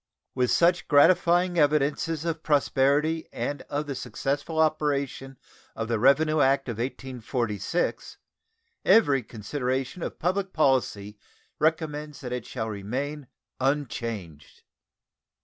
[0.33, 5.37] With such gratifying evidences of prosperity and of the successful operation
[5.75, 8.17] of the revenue act of 1846,
[8.83, 11.19] every consideration of public policy
[11.59, 13.27] recommends that it shall remain
[13.59, 14.63] unchanged.